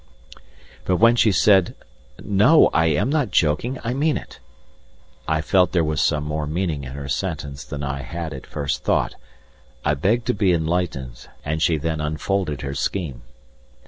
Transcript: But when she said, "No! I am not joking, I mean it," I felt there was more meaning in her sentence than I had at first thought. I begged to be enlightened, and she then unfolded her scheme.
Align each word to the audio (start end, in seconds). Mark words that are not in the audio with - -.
But 0.83 0.95
when 0.95 1.15
she 1.15 1.31
said, 1.31 1.75
"No! 2.23 2.71
I 2.73 2.87
am 2.87 3.11
not 3.11 3.29
joking, 3.29 3.77
I 3.83 3.93
mean 3.93 4.17
it," 4.17 4.39
I 5.27 5.41
felt 5.41 5.73
there 5.73 5.83
was 5.83 6.11
more 6.11 6.47
meaning 6.47 6.83
in 6.85 6.93
her 6.93 7.07
sentence 7.07 7.63
than 7.63 7.83
I 7.83 8.01
had 8.01 8.33
at 8.33 8.47
first 8.47 8.83
thought. 8.83 9.13
I 9.85 9.93
begged 9.93 10.25
to 10.25 10.33
be 10.33 10.53
enlightened, 10.53 11.27
and 11.45 11.61
she 11.61 11.77
then 11.77 12.01
unfolded 12.01 12.61
her 12.61 12.73
scheme. 12.73 13.21